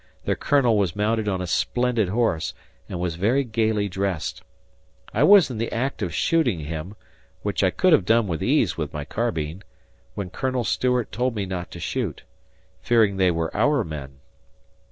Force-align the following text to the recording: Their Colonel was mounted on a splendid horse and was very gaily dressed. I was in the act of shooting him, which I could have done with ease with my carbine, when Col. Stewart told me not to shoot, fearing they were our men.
Their 0.25 0.35
Colonel 0.35 0.79
was 0.79 0.95
mounted 0.95 1.27
on 1.29 1.41
a 1.41 1.45
splendid 1.45 2.09
horse 2.09 2.55
and 2.89 2.99
was 2.99 3.17
very 3.17 3.43
gaily 3.43 3.87
dressed. 3.87 4.41
I 5.13 5.21
was 5.21 5.51
in 5.51 5.59
the 5.59 5.71
act 5.71 6.01
of 6.01 6.11
shooting 6.11 6.61
him, 6.61 6.95
which 7.43 7.63
I 7.63 7.69
could 7.69 7.93
have 7.93 8.03
done 8.03 8.25
with 8.27 8.41
ease 8.41 8.75
with 8.75 8.93
my 8.93 9.05
carbine, 9.05 9.61
when 10.15 10.31
Col. 10.31 10.63
Stewart 10.63 11.11
told 11.11 11.35
me 11.35 11.45
not 11.45 11.69
to 11.69 11.79
shoot, 11.79 12.23
fearing 12.81 13.17
they 13.17 13.29
were 13.29 13.55
our 13.55 13.83
men. 13.83 14.17